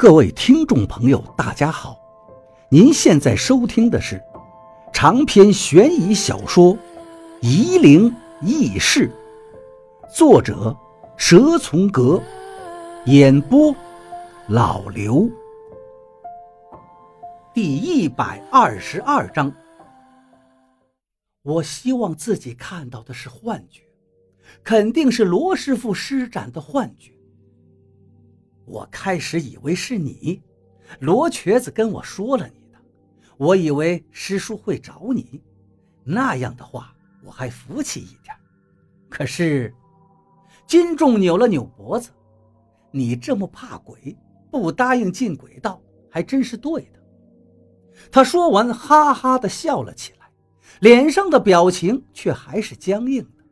[0.00, 1.94] 各位听众朋友，大家好！
[2.70, 4.18] 您现在收听的是
[4.94, 6.74] 长篇悬疑小说
[7.42, 8.10] 《夷陵
[8.40, 9.12] 轶事》，
[10.16, 10.74] 作者
[11.18, 12.18] 蛇从阁，
[13.04, 13.76] 演播
[14.48, 15.28] 老刘。
[17.52, 19.52] 第一百二十二章。
[21.42, 23.82] 我希望自己看到的是幻觉，
[24.64, 27.12] 肯定是罗师傅施展的幻觉。
[28.70, 30.40] 我开始以为是你，
[31.00, 32.78] 罗瘸子跟我说了你的，
[33.36, 35.42] 我以为师叔会找你，
[36.04, 38.32] 那样的话我还服气一点。
[39.08, 39.74] 可是，
[40.68, 42.10] 金仲扭了扭脖子，
[42.92, 44.16] 你这么怕鬼，
[44.52, 47.00] 不答应进鬼道，还真是对的。
[48.12, 50.30] 他说完，哈哈的笑了起来，
[50.78, 53.44] 脸上的表情却还是僵硬的。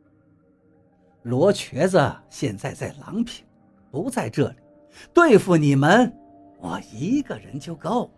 [1.23, 3.45] 罗瘸子现在在郎平，
[3.91, 4.55] 不在这里。
[5.13, 6.13] 对付你们，
[6.59, 8.09] 我一个人就够了。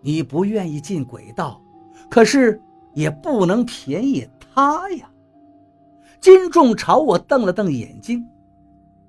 [0.00, 1.60] 你不愿意进轨道，
[2.08, 2.60] 可是
[2.94, 5.10] 也不能便宜他呀。
[6.20, 8.26] 金仲朝我瞪了瞪眼睛，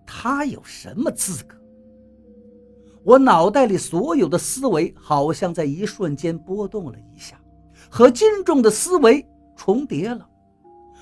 [0.05, 1.55] 他有什么资格？
[3.03, 7.39] 我脑袋里所有的思维好像在一瞬间波动了一下，
[7.89, 10.27] 和金仲的思维重叠了。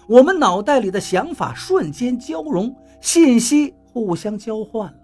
[0.07, 3.75] 我们脑袋里的想法瞬间交融，信息。
[3.91, 4.99] 互相交换了，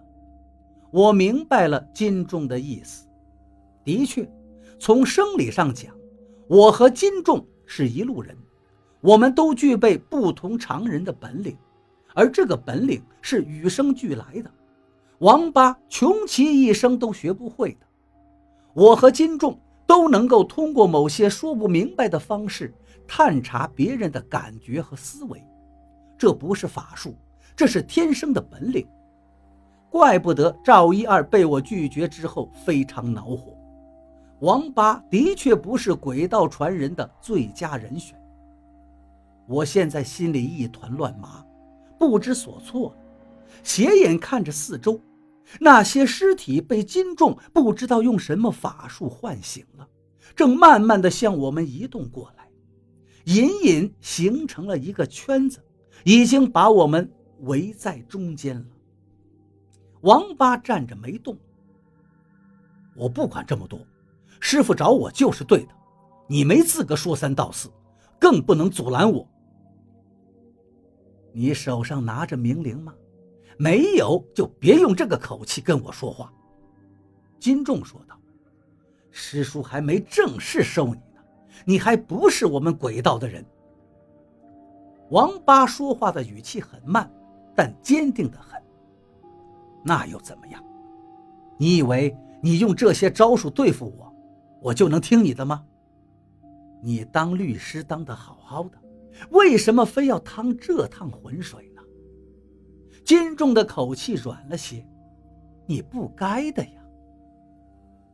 [0.92, 3.08] 我明白了金仲的意思。
[3.84, 4.30] 的确，
[4.80, 5.94] 从生理上讲，
[6.48, 8.38] 我和金仲是一路人，
[9.02, 11.58] 我们都具备不同常人的本领，
[12.14, 14.52] 而这个本领是与生俱来的，
[15.18, 17.86] 王八穷其一生都学不会的。
[18.74, 22.74] 我和金仲都能够通过某些说不明白的方式
[23.08, 25.44] 探查别人的感觉和思维，
[26.18, 27.16] 这不是法术。
[27.56, 28.86] 这是天生的本领，
[29.90, 33.56] 怪不得赵一二被我拒绝之后非常恼火。
[34.42, 38.22] 王八的确不是鬼道传人的最佳人选。
[39.48, 41.46] 我现在心里一团乱麻，
[41.98, 42.94] 不知所措，
[43.64, 45.00] 斜眼看着四周，
[45.60, 49.88] 那些尸体被金重不知道用什么法术唤醒了，
[50.36, 52.50] 正慢慢的向我们移动过来，
[53.26, 55.64] 隐隐形成了一个圈子，
[56.04, 57.10] 已经把我们。
[57.46, 58.66] 围在中间了。
[60.02, 61.36] 王八站着没动。
[62.96, 63.80] 我不管这么多，
[64.40, 65.74] 师傅找我就是对的，
[66.28, 67.70] 你没资格说三道四，
[68.20, 69.28] 更不能阻拦我。
[71.34, 72.94] 你手上拿着明灵吗？
[73.58, 76.32] 没有，就别用这个口气跟我说话。
[77.40, 78.18] 金仲说道
[79.12, 81.22] ：“师叔还没正式收你呢，
[81.66, 83.46] 你还不是我们鬼道的人。”
[85.12, 87.12] 王八说话的语气很慢。
[87.56, 88.62] 但坚定的很。
[89.84, 90.64] 那又怎么样？
[91.58, 94.14] 你以为你用这些招数对付我，
[94.62, 95.66] 我就能听你的吗？
[96.82, 98.78] 你当律师当得好好的，
[99.30, 101.82] 为什么非要趟这趟浑水呢？
[103.06, 104.86] 金仲的口气软了些。
[105.66, 106.82] 你不该的呀。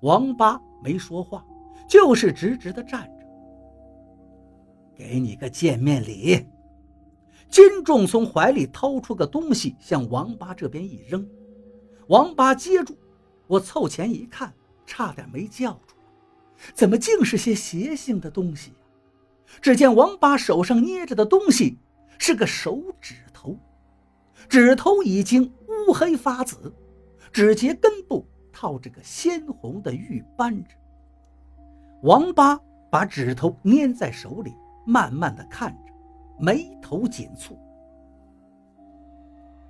[0.02, 1.46] 王八没说话，
[1.88, 3.25] 就是直直的站着。
[4.96, 6.47] 给你个见面礼。
[7.51, 11.29] 金仲从怀里掏出个东西，向王八这边一扔，
[12.07, 12.97] 王八接住，
[13.45, 14.53] 我凑前一看，
[14.85, 18.78] 差点没叫出来，怎么竟是些邪性的东西呀？
[19.61, 21.78] 只见王八手上捏着的东西
[22.17, 23.57] 是个手指头，
[24.47, 26.73] 指头已经乌黑发紫，
[27.34, 30.75] 指节根部套着个鲜红的玉扳指。
[32.03, 32.57] 王八
[32.90, 34.53] 把指头捏在手里，
[34.85, 35.91] 慢慢的看着。
[36.41, 37.56] 眉头紧蹙，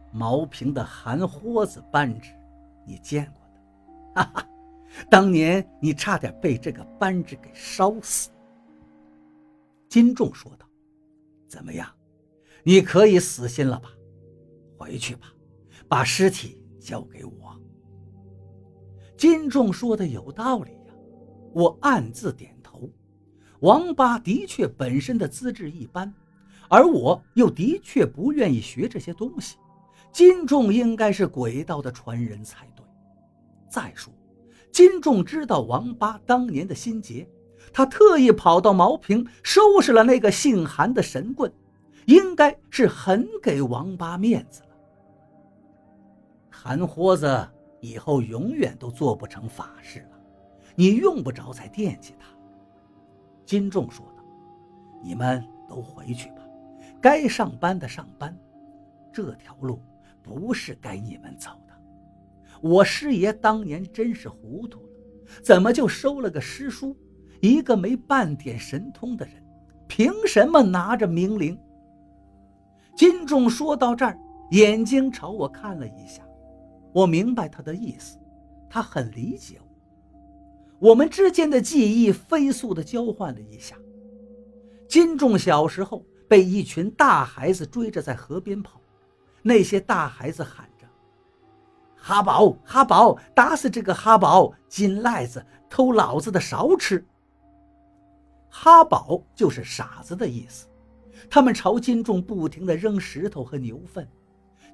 [0.09, 2.31] 毛平的寒豁子扳指，
[2.87, 3.59] 你见过的？
[4.15, 4.47] 哈哈，
[5.09, 8.29] 当年你差点被这个扳指给烧死。
[9.89, 10.65] 金仲说道
[11.45, 11.93] ：“怎么样，
[12.63, 13.89] 你可以死心了吧？
[14.77, 15.27] 回去吧，
[15.89, 17.53] 把尸体交给我。”
[19.17, 20.93] 金仲说的有道理呀，
[21.53, 22.89] 我暗自点头。
[23.59, 26.13] 王八的确本身的资质一般。
[26.71, 29.57] 而我又的确不愿意学这些东西，
[30.13, 32.85] 金仲应该是鬼道的传人才对。
[33.69, 34.13] 再说，
[34.71, 37.27] 金仲知道王八当年的心结，
[37.73, 41.51] 他特意跑到茅坪收拾了那个姓韩的神棍，
[42.05, 44.69] 应该是很给王八面子了。
[46.49, 47.49] 韩豁子
[47.81, 50.19] 以后永远都做不成法事了，
[50.73, 52.27] 你用不着再惦记他。
[53.45, 54.23] 金仲说道
[55.03, 56.35] ：“你们都回去吧。”
[57.01, 58.37] 该上班的上班，
[59.11, 59.81] 这条路
[60.21, 61.73] 不是该你们走的。
[62.61, 64.89] 我师爷当年真是糊涂了，
[65.43, 66.95] 怎么就收了个师叔，
[67.41, 69.33] 一个没半点神通的人，
[69.87, 71.57] 凭什么拿着明灵？
[72.95, 74.15] 金仲说到这儿，
[74.51, 76.21] 眼睛朝我看了一下，
[76.93, 78.19] 我明白他的意思，
[78.69, 80.89] 他很理解我。
[80.89, 83.75] 我们之间的记忆飞速地交换了一下。
[84.87, 88.79] 金仲小时候被一群大孩子追着在河边跑，
[89.41, 90.87] 那些大孩子喊着
[91.99, 94.53] ：“哈宝，哈宝，打死这个哈宝！
[94.69, 97.05] 金赖子偷老子的勺吃。”
[98.47, 100.69] 哈宝就是傻子的意思。
[101.29, 104.07] 他们朝金仲不停地扔石头和牛粪，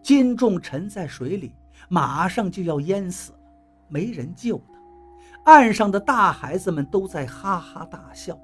[0.03, 1.55] 金仲沉在水里，
[1.89, 3.39] 马上就要淹死了，
[3.87, 5.51] 没人救他。
[5.51, 8.39] 岸上的大孩子们都在哈哈大笑，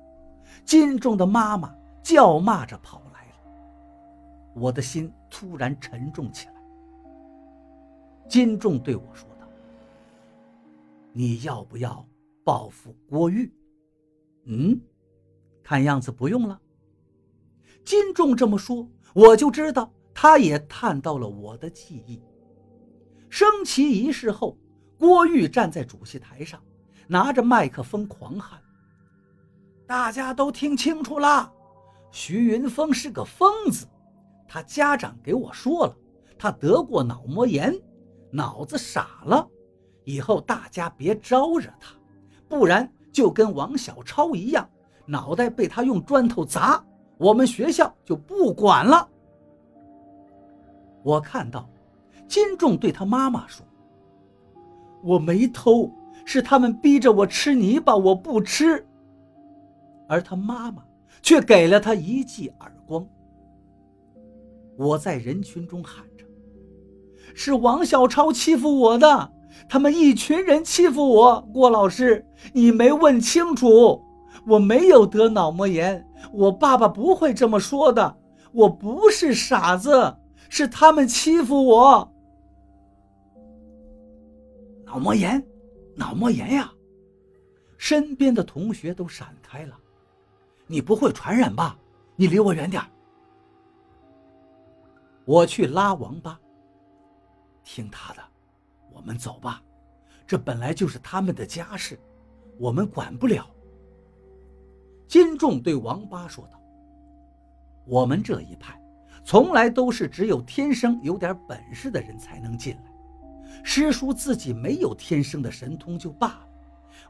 [0.65, 1.71] 金仲的妈妈
[2.03, 3.35] 叫骂着跑来了。
[4.53, 6.53] 我的心突然沉重起来。
[8.27, 9.47] 金仲对我说道
[11.13, 12.05] ：“你要不要
[12.43, 13.51] 报复郭玉？”
[14.45, 14.79] 嗯，
[15.63, 16.59] 看样子不用了。
[17.85, 22.21] 金仲这么说，我就知道他也探到了我的记忆。
[23.29, 24.57] 升旗仪式后，
[24.99, 26.61] 郭玉站在主席台上。
[27.05, 28.61] 拿着麦克风狂喊
[29.85, 31.53] ：“大家都听清楚了，
[32.13, 33.87] 徐云峰是个疯子。
[34.47, 35.97] 他家长给我说了，
[36.37, 37.73] 他得过脑膜炎，
[38.29, 39.49] 脑子傻了。
[40.03, 41.95] 以后大家别招惹他，
[42.47, 44.69] 不然就跟王小超一样，
[45.07, 46.85] 脑袋被他用砖头砸，
[47.17, 49.09] 我们学校就不管了。”
[51.01, 51.67] 我看到
[52.27, 53.65] 金仲对他妈妈说
[55.01, 55.91] ：“我没偷。”
[56.25, 58.87] 是他们逼着我吃泥巴，我不吃。
[60.07, 60.83] 而他妈妈
[61.21, 63.07] 却给了他一记耳光。
[64.77, 66.25] 我在人群中喊着
[67.35, 69.31] ：“是王小超欺负我的，
[69.69, 74.01] 他们一群人欺负我。”郭老师，你没问清楚，
[74.47, 78.17] 我没有得脑膜炎，我爸爸不会这么说的。
[78.51, 80.15] 我不是傻子，
[80.49, 82.13] 是他们欺负我。
[84.85, 85.43] 脑膜炎。
[85.95, 86.73] 脑膜炎呀！
[87.77, 89.77] 身边的同学都闪开了。
[90.73, 91.77] 你不会传染吧？
[92.15, 92.81] 你离我远点
[95.23, 96.39] 我去拉王八。
[97.63, 98.21] 听他的，
[98.91, 99.61] 我们走吧。
[100.25, 101.99] 这本来就是他们的家事，
[102.57, 103.47] 我们管不了。
[105.07, 106.59] 金仲对王八说道
[107.85, 108.81] ：“我们这一派，
[109.23, 116.47] 从来都是只有天生有点本事的人才能进来。”师叔自己没有天生的神通就罢了，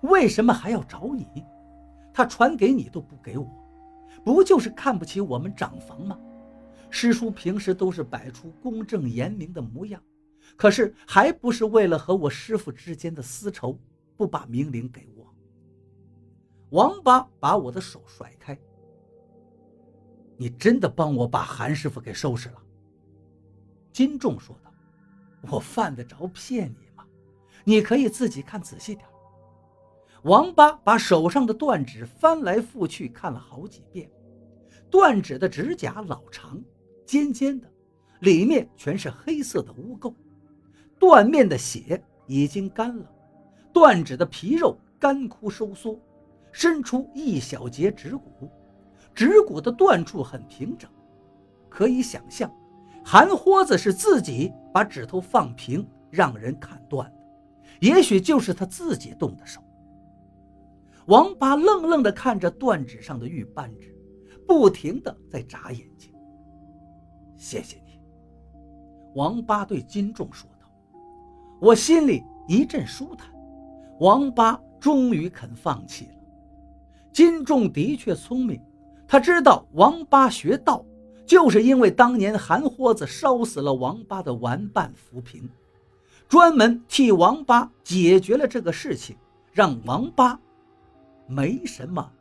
[0.01, 1.45] 为什么还要找你？
[2.13, 3.49] 他传给你都不给我，
[4.23, 6.19] 不就是看不起我们长房吗？
[6.89, 9.99] 师叔平时都是摆出公正严明的模样，
[10.55, 13.79] 可是还不是为了和我师傅之间的私仇，
[14.15, 15.33] 不把命令给我？
[16.69, 18.55] 王八把我的手甩开。
[20.37, 22.61] 你真的帮我把韩师傅给收拾了？
[23.91, 24.71] 金仲说道。
[25.51, 27.05] 我犯得着骗你吗？
[27.63, 29.05] 你可以自己看仔细点。
[30.23, 34.09] 王八把手上的断指翻来覆去看了好几遍，
[34.89, 36.61] 断指的指甲老长，
[37.05, 37.69] 尖尖的，
[38.21, 40.13] 里面全是黑色的污垢。
[40.97, 43.05] 断面的血已经干了，
[43.73, 45.99] 断指的皮肉干枯收缩，
[46.53, 48.49] 伸出一小节指骨，
[49.13, 50.89] 指骨的断处很平整，
[51.67, 52.49] 可以想象。
[53.03, 57.17] 韩豁子是自己把指头放平，让人砍断的，
[57.81, 59.61] 也许就是他自己动的手。
[61.07, 63.95] 王八愣愣地看着断指上的玉扳指，
[64.47, 66.13] 不停地在眨眼睛。
[67.35, 67.99] 谢谢你，
[69.15, 70.67] 王八对金仲说道。
[71.59, 73.33] 我心里一阵舒坦，
[73.99, 76.11] 王八终于肯放弃了。
[77.11, 78.61] 金仲的确聪明，
[79.07, 80.85] 他知道王八学道。
[81.25, 85.49] 就是因为当年韩豁子烧死了王八的玩伴浮萍，
[86.27, 89.15] 专门替王八解决了这个事情，
[89.53, 90.37] 让王八
[91.27, 92.11] 没什么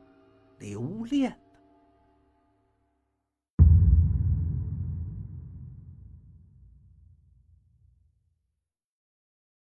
[0.59, 1.41] 留恋。